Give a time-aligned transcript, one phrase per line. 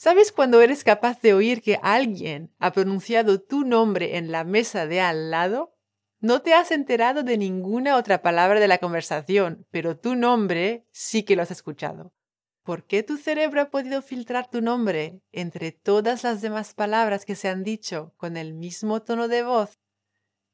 [0.00, 4.86] ¿Sabes cuando eres capaz de oír que alguien ha pronunciado tu nombre en la mesa
[4.86, 5.74] de al lado?
[6.20, 11.24] No te has enterado de ninguna otra palabra de la conversación, pero tu nombre sí
[11.24, 12.14] que lo has escuchado.
[12.62, 17.34] ¿Por qué tu cerebro ha podido filtrar tu nombre entre todas las demás palabras que
[17.34, 19.80] se han dicho con el mismo tono de voz?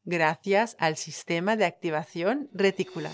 [0.05, 3.13] Gracias al sistema de activación reticular.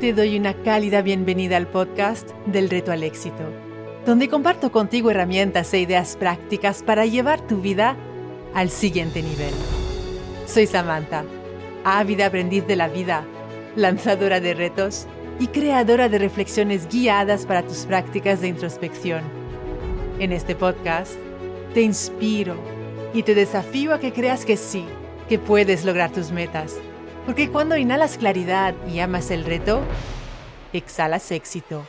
[0.00, 3.42] Te doy una cálida bienvenida al podcast del reto al éxito,
[4.06, 7.96] donde comparto contigo herramientas e ideas prácticas para llevar tu vida
[8.54, 9.52] al siguiente nivel.
[10.46, 11.24] Soy Samantha,
[11.82, 13.24] ávida aprendiz de la vida,
[13.74, 15.08] lanzadora de retos
[15.40, 19.22] y creadora de reflexiones guiadas para tus prácticas de introspección.
[20.20, 21.14] En este podcast
[21.74, 22.54] te inspiro
[23.12, 24.84] y te desafío a que creas que sí,
[25.28, 26.76] que puedes lograr tus metas
[27.26, 29.82] porque cuando inhalas claridad y amas el reto,
[30.72, 31.86] exhalas éxito.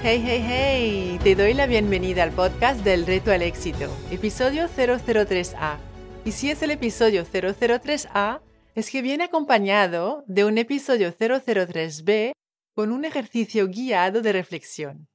[0.00, 5.76] Hey, hey, hey, te doy la bienvenida al podcast del reto al éxito, episodio 003A.
[6.24, 8.40] Y si es el episodio 003A,
[8.74, 12.32] es que viene acompañado de un episodio 003B
[12.74, 15.08] con un ejercicio guiado de reflexión.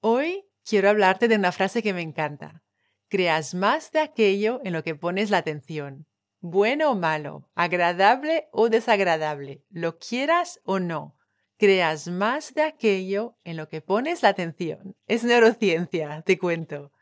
[0.00, 2.62] Hoy quiero hablarte de una frase que me encanta.
[3.08, 6.06] Creas más de aquello en lo que pones la atención.
[6.40, 11.16] Bueno o malo, agradable o desagradable, lo quieras o no.
[11.56, 14.94] Creas más de aquello en lo que pones la atención.
[15.06, 16.92] Es neurociencia, te cuento.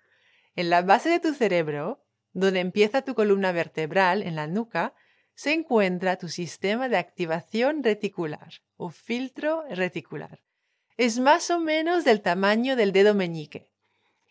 [0.54, 4.94] En la base de tu cerebro, donde empieza tu columna vertebral, en la nuca,
[5.34, 10.40] se encuentra tu sistema de activación reticular o filtro reticular
[10.96, 13.70] es más o menos del tamaño del dedo meñique.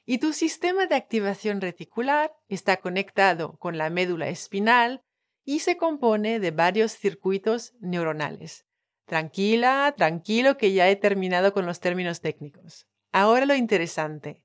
[0.05, 5.03] Y tu sistema de activación reticular está conectado con la médula espinal
[5.43, 8.65] y se compone de varios circuitos neuronales.
[9.05, 12.87] Tranquila, tranquilo que ya he terminado con los términos técnicos.
[13.11, 14.43] Ahora lo interesante.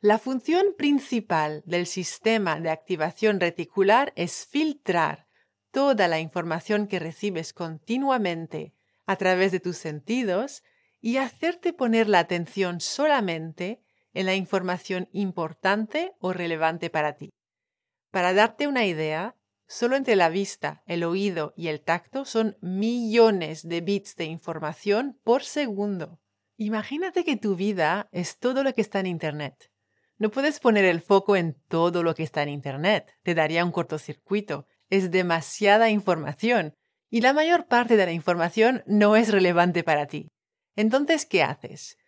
[0.00, 5.26] La función principal del sistema de activación reticular es filtrar
[5.72, 8.74] toda la información que recibes continuamente
[9.06, 10.62] a través de tus sentidos
[11.00, 13.82] y hacerte poner la atención solamente
[14.14, 17.30] en la información importante o relevante para ti.
[18.10, 19.36] Para darte una idea,
[19.66, 25.20] solo entre la vista, el oído y el tacto son millones de bits de información
[25.22, 26.18] por segundo.
[26.56, 29.70] Imagínate que tu vida es todo lo que está en Internet.
[30.16, 33.70] No puedes poner el foco en todo lo que está en Internet, te daría un
[33.70, 34.66] cortocircuito.
[34.90, 36.74] Es demasiada información
[37.10, 40.30] y la mayor parte de la información no es relevante para ti.
[40.78, 41.98] Entonces, ¿qué haces?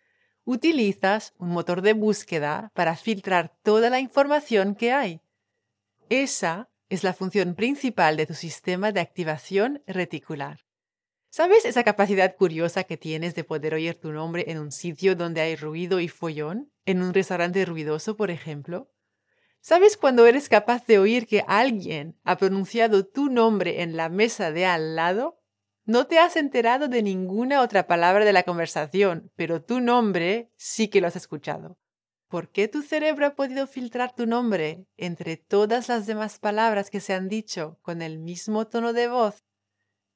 [0.45, 5.19] Utilizas un motor de búsqueda para filtrar toda la información que hay.
[6.07, 10.61] Esa es la función principal de tu sistema de activación reticular.
[11.29, 15.41] ¿Sabes esa capacidad curiosa que tienes de poder oír tu nombre en un sitio donde
[15.41, 16.71] hay ruido y follón?
[16.85, 18.89] ¿En un restaurante ruidoso, por ejemplo?
[19.59, 24.53] ¿Sabes cuando eres capaz de oír que alguien ha pronunciado tu nombre en la mesa
[24.53, 25.40] de al lado?
[25.85, 30.89] No te has enterado de ninguna otra palabra de la conversación, pero tu nombre sí
[30.89, 31.79] que lo has escuchado.
[32.27, 37.01] ¿Por qué tu cerebro ha podido filtrar tu nombre entre todas las demás palabras que
[37.01, 39.43] se han dicho con el mismo tono de voz?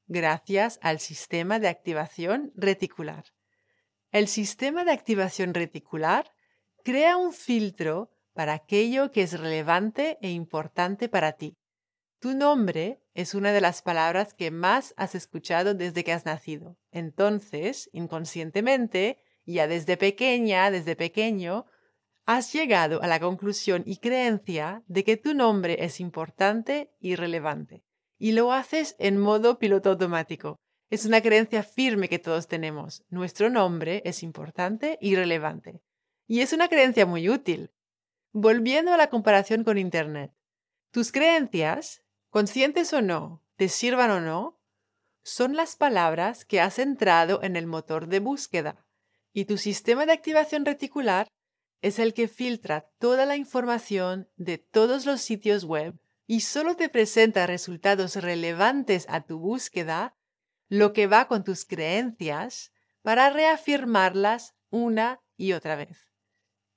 [0.08, 3.26] Gracias al sistema de activación reticular.
[4.12, 6.32] El sistema de activación reticular
[6.84, 11.58] crea un filtro para aquello que es relevante e importante para ti.
[12.20, 16.78] Tu nombre es una de las palabras que más has escuchado desde que has nacido.
[16.92, 21.66] Entonces, inconscientemente, ya desde pequeña, desde pequeño,
[22.26, 27.84] has llegado a la conclusión y creencia de que tu nombre es importante y relevante.
[28.18, 30.58] Y lo haces en modo piloto automático.
[30.90, 33.06] Es una creencia firme que todos tenemos.
[33.10, 35.82] Nuestro nombre es importante y relevante.
[36.28, 37.72] Y es una creencia muy útil.
[38.34, 40.34] Volviendo a la comparación con Internet.
[40.92, 42.05] Tus creencias
[42.36, 44.60] conscientes o no, te sirvan o no,
[45.24, 48.86] son las palabras que has entrado en el motor de búsqueda
[49.32, 51.30] y tu sistema de activación reticular
[51.82, 55.98] es el que filtra toda la información de todos los sitios web
[56.28, 60.18] y solo te presenta resultados relevantes a tu búsqueda,
[60.68, 66.12] lo que va con tus creencias, para reafirmarlas una y otra vez.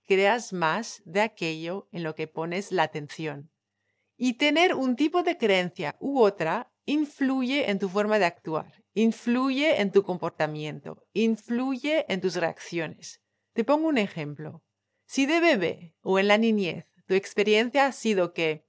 [0.06, 3.50] Creas más de aquello en lo que pones la atención.
[4.20, 9.80] Y tener un tipo de creencia u otra influye en tu forma de actuar, influye
[9.80, 13.22] en tu comportamiento, influye en tus reacciones.
[13.52, 14.64] Te pongo un ejemplo.
[15.06, 18.66] Si de bebé o en la niñez tu experiencia ha sido que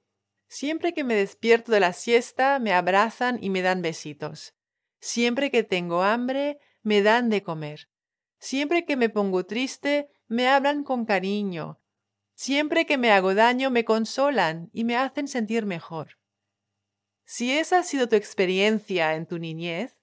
[0.47, 4.53] siempre que me despierto de la siesta me abrazan y me dan besitos.
[4.99, 7.89] Siempre que tengo hambre me dan de comer.
[8.37, 11.79] Siempre que me pongo triste me hablan con cariño.
[12.41, 16.17] Siempre que me hago daño me consolan y me hacen sentir mejor.
[17.25, 19.99] Si esa ha sido tu experiencia en tu niñez,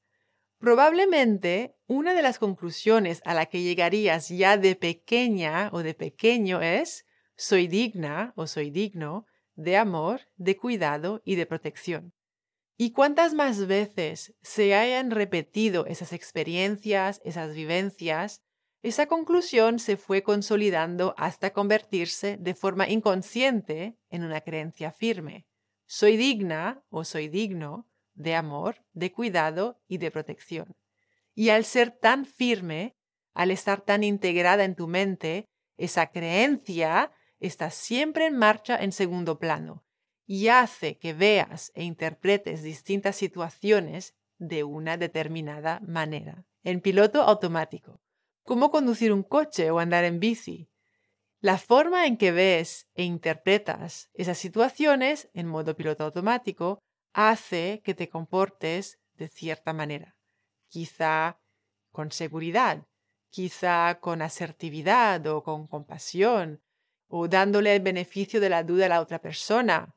[0.58, 6.60] probablemente una de las conclusiones a la que llegarías ya de pequeña o de pequeño
[6.60, 7.06] es
[7.36, 9.24] soy digna o soy digno
[9.54, 12.12] de amor, de cuidado y de protección.
[12.76, 18.42] Y cuántas más veces se hayan repetido esas experiencias, esas vivencias,
[18.88, 25.44] esa conclusión se fue consolidando hasta convertirse de forma inconsciente en una creencia firme.
[25.86, 30.76] Soy digna o soy digno de amor, de cuidado y de protección.
[31.34, 32.96] Y al ser tan firme,
[33.34, 37.10] al estar tan integrada en tu mente, esa creencia
[37.40, 39.84] está siempre en marcha en segundo plano
[40.26, 47.95] y hace que veas e interpretes distintas situaciones de una determinada manera, en piloto automático.
[48.46, 50.68] Cómo conducir un coche o andar en bici.
[51.40, 56.78] La forma en que ves e interpretas esas situaciones en modo piloto automático
[57.12, 60.14] hace que te comportes de cierta manera.
[60.68, 61.40] Quizá
[61.90, 62.86] con seguridad,
[63.30, 66.62] quizá con asertividad o con compasión,
[67.08, 69.96] o dándole el beneficio de la duda a la otra persona,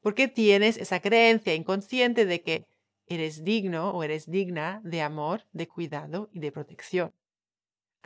[0.00, 2.66] porque tienes esa creencia inconsciente de que
[3.06, 7.12] eres digno o eres digna de amor, de cuidado y de protección.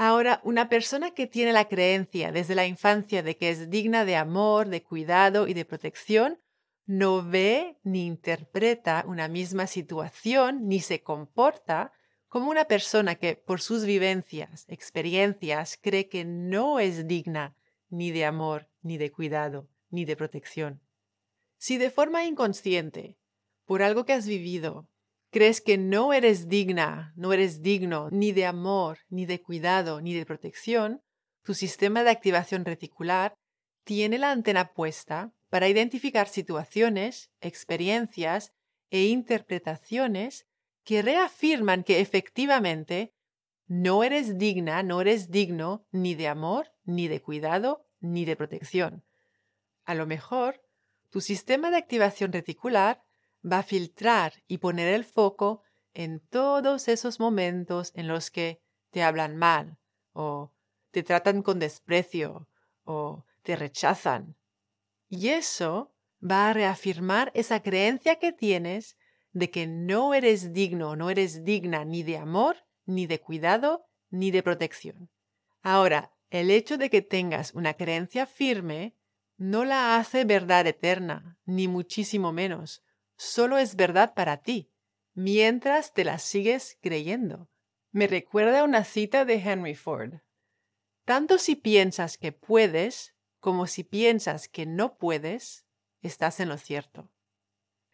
[0.00, 4.14] Ahora, una persona que tiene la creencia desde la infancia de que es digna de
[4.14, 6.38] amor, de cuidado y de protección,
[6.86, 11.92] no ve ni interpreta una misma situación ni se comporta
[12.28, 17.56] como una persona que por sus vivencias, experiencias, cree que no es digna
[17.90, 20.80] ni de amor, ni de cuidado, ni de protección.
[21.56, 23.18] Si de forma inconsciente,
[23.64, 24.88] por algo que has vivido,
[25.30, 30.14] crees que no eres digna, no eres digno ni de amor, ni de cuidado, ni
[30.14, 31.02] de protección,
[31.42, 33.34] tu sistema de activación reticular
[33.84, 38.52] tiene la antena puesta para identificar situaciones, experiencias
[38.90, 40.46] e interpretaciones
[40.84, 43.14] que reafirman que efectivamente
[43.66, 49.04] no eres digna, no eres digno ni de amor, ni de cuidado, ni de protección.
[49.84, 50.62] A lo mejor,
[51.10, 53.02] tu sistema de activación reticular
[53.44, 55.62] va a filtrar y poner el foco
[55.94, 59.78] en todos esos momentos en los que te hablan mal
[60.12, 60.52] o
[60.90, 62.48] te tratan con desprecio
[62.84, 64.36] o te rechazan.
[65.08, 65.92] Y eso
[66.22, 68.96] va a reafirmar esa creencia que tienes
[69.32, 72.56] de que no eres digno, no eres digna ni de amor,
[72.86, 75.10] ni de cuidado, ni de protección.
[75.62, 78.96] Ahora, el hecho de que tengas una creencia firme
[79.36, 82.82] no la hace verdad eterna, ni muchísimo menos
[83.18, 84.70] solo es verdad para ti,
[85.12, 87.50] mientras te la sigues creyendo.
[87.90, 90.20] Me recuerda una cita de Henry Ford.
[91.04, 95.66] Tanto si piensas que puedes como si piensas que no puedes,
[96.00, 97.10] estás en lo cierto.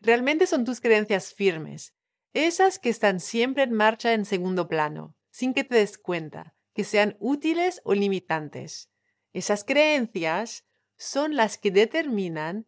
[0.00, 1.94] Realmente son tus creencias firmes,
[2.32, 6.84] esas que están siempre en marcha en segundo plano, sin que te des cuenta, que
[6.84, 8.90] sean útiles o limitantes.
[9.32, 10.64] Esas creencias
[10.96, 12.66] son las que determinan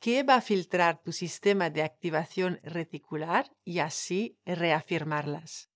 [0.00, 5.70] que va a filtrar tu sistema de activación reticular y así reafirmarlas.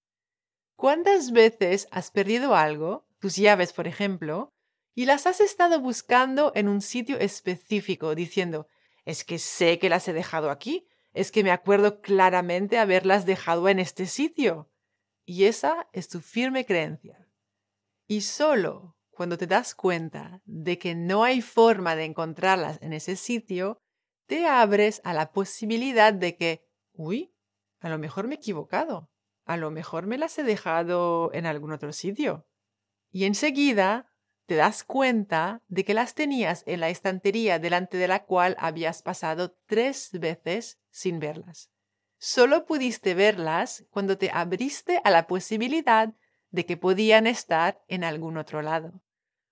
[0.77, 4.53] ¿Cuántas veces has perdido algo, tus llaves por ejemplo,
[4.95, 8.69] y las has estado buscando en un sitio específico diciendo,
[9.05, 13.69] es que sé que las he dejado aquí, es que me acuerdo claramente haberlas dejado
[13.69, 14.71] en este sitio?
[15.25, 17.29] Y esa es tu firme creencia.
[18.07, 23.17] Y solo cuando te das cuenta de que no hay forma de encontrarlas en ese
[23.17, 23.82] sitio,
[24.33, 27.35] te abres a la posibilidad de que, uy,
[27.81, 29.11] a lo mejor me he equivocado,
[29.45, 32.47] a lo mejor me las he dejado en algún otro sitio.
[33.11, 34.11] Y enseguida
[34.47, 39.03] te das cuenta de que las tenías en la estantería delante de la cual habías
[39.03, 41.71] pasado tres veces sin verlas.
[42.17, 46.15] Solo pudiste verlas cuando te abriste a la posibilidad
[46.49, 49.03] de que podían estar en algún otro lado.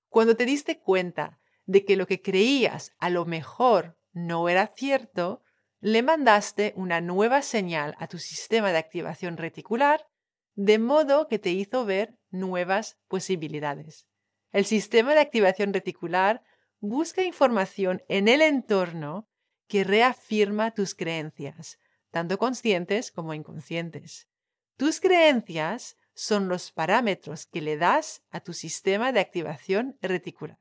[0.08, 5.42] Cuando te diste cuenta de que lo que creías a lo mejor no era cierto,
[5.80, 10.06] le mandaste una nueva señal a tu sistema de activación reticular,
[10.54, 14.06] de modo que te hizo ver nuevas posibilidades.
[14.52, 16.42] El sistema de activación reticular
[16.80, 19.28] busca información en el entorno
[19.68, 21.78] que reafirma tus creencias,
[22.10, 24.28] tanto conscientes como inconscientes.
[24.76, 30.58] Tus creencias son los parámetros que le das a tu sistema de activación reticular.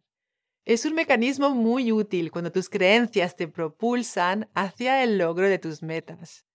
[0.69, 5.81] Es un mecanismo muy útil cuando tus creencias te propulsan hacia el logro de tus
[5.81, 6.45] metas.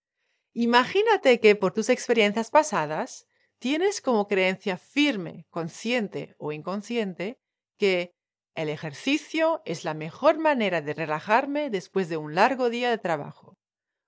[0.53, 3.27] Imagínate que por tus experiencias pasadas
[3.59, 7.41] tienes como creencia firme, consciente o inconsciente,
[7.77, 8.15] que
[8.55, 13.57] el ejercicio es la mejor manera de relajarme después de un largo día de trabajo.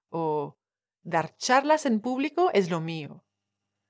[0.10, 0.58] O
[1.04, 3.26] dar charlas en público es lo mío.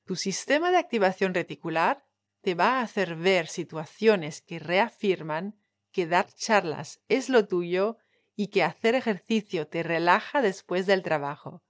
[0.04, 2.08] Tu sistema de activación reticular
[2.42, 5.62] te va a hacer ver situaciones que reafirman
[5.98, 7.98] que dar charlas es lo tuyo
[8.36, 11.64] y que hacer ejercicio te relaja después del trabajo.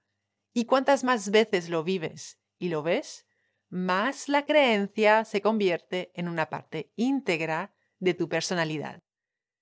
[0.54, 3.26] Y cuantas más veces lo vives y lo ves,
[3.70, 9.02] más la creencia se convierte en una parte íntegra de tu personalidad.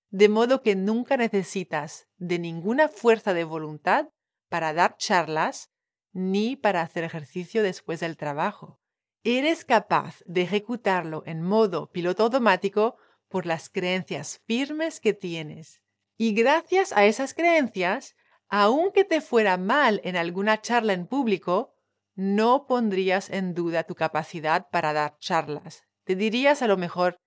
[0.09, 4.09] De modo que nunca necesitas de ninguna fuerza de voluntad
[4.49, 5.69] para dar charlas
[6.11, 8.79] ni para hacer ejercicio después del trabajo.
[9.23, 12.97] Eres capaz de ejecutarlo en modo piloto automático
[13.35, 15.81] por las creencias firmes que tienes.
[16.17, 18.15] Y gracias a esas creencias,
[18.47, 21.73] aunque te fuera mal en alguna charla en público,
[22.13, 25.83] no pondrías en duda tu capacidad para dar charlas.
[26.05, 27.17] Te dirías a lo mejor,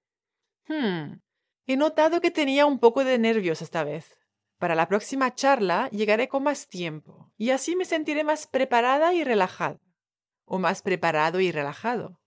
[0.69, 1.19] hmm,
[1.67, 4.19] he notado que tenía un poco de nervios esta vez.
[4.57, 9.25] Para la próxima charla llegaré con más tiempo y así me sentiré más preparada y
[9.25, 9.79] relajada.
[10.47, 12.19] O más preparado y relajado.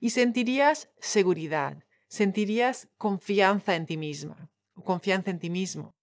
[0.00, 5.94] Y sentirías seguridad, sentirías confianza en ti misma o confianza en ti mismo.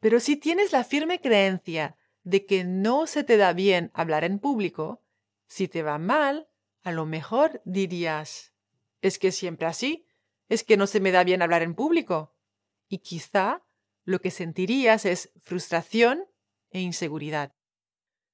[0.00, 4.38] Pero si tienes la firme creencia de que no se te da bien hablar en
[4.38, 5.04] público,
[5.46, 6.48] si te va mal,
[6.82, 8.54] a lo mejor dirías,
[9.02, 10.06] es que siempre así,
[10.48, 12.34] es que no se me da bien hablar en público.
[12.88, 13.62] Y quizá
[14.04, 16.24] lo que sentirías es frustración
[16.70, 17.54] e inseguridad.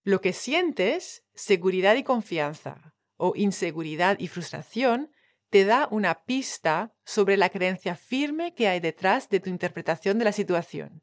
[0.04, 5.10] Lo que sientes, seguridad y confianza, o inseguridad y frustración,
[5.50, 10.24] te da una pista sobre la creencia firme que hay detrás de tu interpretación de
[10.24, 11.02] la situación.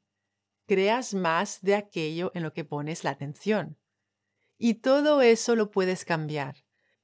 [0.68, 3.78] Creas más de aquello en lo que pones la atención.
[4.58, 6.56] Y todo eso lo puedes cambiar.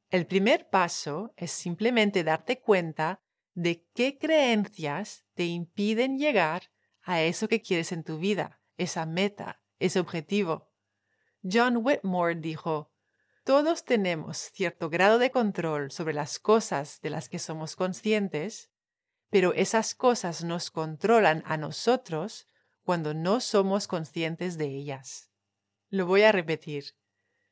[0.09, 3.21] El primer paso es simplemente darte cuenta
[3.53, 9.61] de qué creencias te impiden llegar a eso que quieres en tu vida, esa meta,
[9.79, 10.71] ese objetivo.
[11.43, 12.91] John Whitmore dijo,
[13.43, 18.69] todos tenemos cierto grado de control sobre las cosas de las que somos conscientes,
[19.29, 22.47] pero esas cosas nos controlan a nosotros
[22.83, 25.29] cuando no somos conscientes de ellas.
[25.89, 26.95] Lo voy a repetir.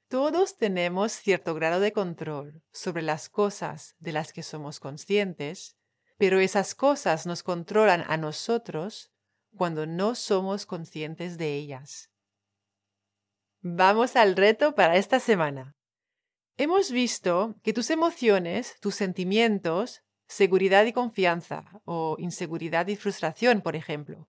[0.08, 5.76] Todos tenemos cierto grado de control sobre las cosas de las que somos conscientes,
[6.18, 9.12] pero esas cosas nos controlan a nosotros
[9.56, 12.10] cuando no somos conscientes de ellas.
[13.62, 15.77] Vamos al reto para esta semana.
[16.60, 23.76] Hemos visto que tus emociones, tus sentimientos, seguridad y confianza o inseguridad y frustración, por
[23.76, 24.28] ejemplo,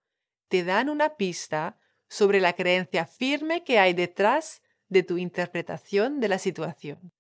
[0.49, 6.29] te dan una pista sobre la creencia firme que hay detrás de tu interpretación de
[6.29, 7.15] la situación.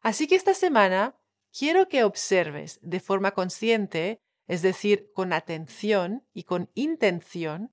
[0.00, 1.16] Así que esta semana
[1.56, 7.72] quiero que observes de forma consciente, es decir, con atención y con intención,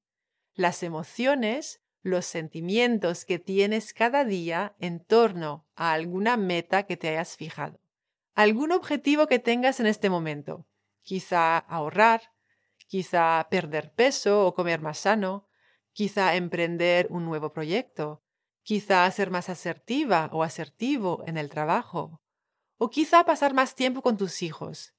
[0.54, 7.10] las emociones, los sentimientos que tienes cada día en torno a alguna meta que te
[7.10, 7.80] hayas fijado,
[8.34, 10.68] algún objetivo que tengas en este momento,
[11.02, 12.34] quizá ahorrar,
[12.88, 15.48] quizá perder peso o comer más sano,
[15.94, 18.24] quizá emprender un nuevo proyecto,
[18.64, 22.22] quizá ser más asertiva o asertivo en el trabajo,
[22.78, 24.94] o quizá pasar más tiempo con tus hijos.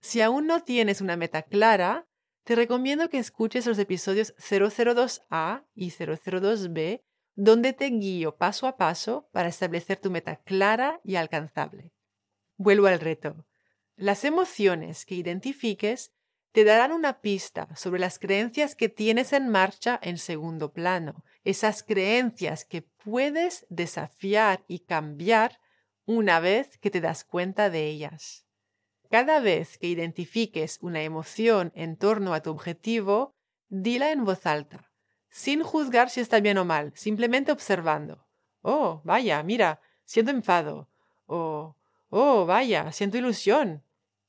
[0.00, 2.07] Si aún no tienes una meta clara,
[2.48, 7.02] te recomiendo que escuches los episodios 002A y 002B,
[7.34, 11.92] donde te guío paso a paso para establecer tu meta clara y alcanzable.
[12.56, 13.44] Vuelvo al reto.
[13.96, 16.14] Las emociones que identifiques
[16.52, 21.82] te darán una pista sobre las creencias que tienes en marcha en segundo plano, esas
[21.82, 25.60] creencias que puedes desafiar y cambiar
[26.06, 28.47] una vez que te das cuenta de ellas.
[29.10, 33.34] Cada vez que identifiques una emoción en torno a tu objetivo,
[33.68, 34.90] dila en voz alta,
[35.30, 38.26] sin juzgar si está bien o mal, simplemente observando.
[38.60, 40.90] Oh, vaya, mira, siento enfado.
[41.26, 41.76] Oh,
[42.10, 43.82] oh, vaya, siento ilusión.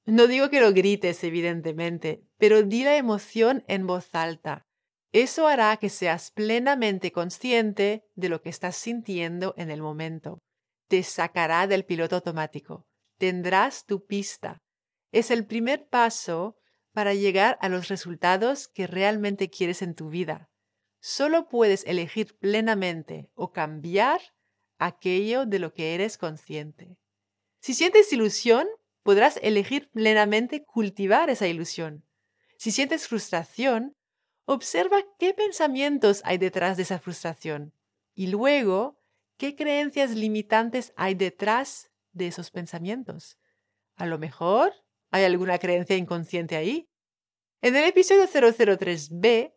[0.05, 4.65] No digo que lo grites, evidentemente, pero di la emoción en voz alta.
[5.11, 10.39] Eso hará que seas plenamente consciente de lo que estás sintiendo en el momento.
[10.87, 12.85] Te sacará del piloto automático.
[13.17, 14.61] Tendrás tu pista.
[15.11, 16.57] Es el primer paso
[16.91, 20.49] para llegar a los resultados que realmente quieres en tu vida.
[20.99, 24.21] Solo puedes elegir plenamente o cambiar
[24.77, 26.97] aquello de lo que eres consciente.
[27.61, 28.67] Si sientes ilusión,
[29.03, 32.05] podrás elegir plenamente cultivar esa ilusión.
[32.57, 33.95] Si sientes frustración,
[34.51, 37.71] Observa qué pensamientos hay detrás de esa frustración
[38.15, 38.99] y luego
[39.37, 43.37] qué creencias limitantes hay detrás de esos pensamientos.
[43.95, 44.73] A lo mejor
[45.11, 46.89] hay alguna creencia inconsciente ahí.
[47.61, 49.53] En el episodio 003b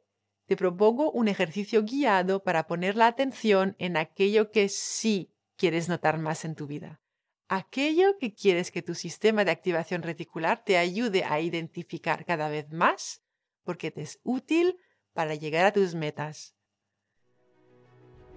[0.46, 6.18] te propongo un ejercicio guiado para poner la atención en aquello que sí quieres notar
[6.18, 7.00] más en tu vida.
[7.48, 12.70] Aquello que quieres que tu sistema de activación reticular te ayude a identificar cada vez
[12.70, 13.22] más
[13.62, 14.78] porque te es útil
[15.12, 16.56] para llegar a tus metas.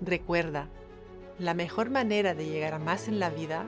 [0.01, 0.69] Recuerda,
[1.39, 3.67] la mejor manera de llegar a más en la vida